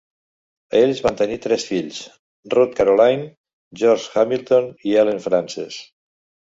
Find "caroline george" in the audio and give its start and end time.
2.81-4.19